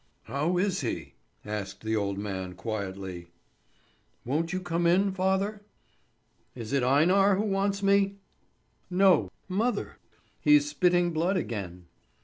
"How 0.23 0.57
is 0.57 0.81
he?" 0.81 1.13
asked 1.45 1.83
the 1.83 1.95
old 1.95 2.17
man, 2.17 2.55
quietly. 2.55 3.27
"Won't 4.25 4.51
you 4.51 4.59
come 4.59 4.87
in, 4.87 5.11
father?" 5.11 5.61
"Is 6.55 6.73
it 6.73 6.81
Einar 6.81 7.35
who 7.35 7.45
wants 7.45 7.83
me?" 7.83 8.15
"No, 8.89 9.29
mother. 9.47 9.99
He's 10.39 10.67
spitting 10.67 11.13
blood 11.13 11.37
again." 11.37 11.85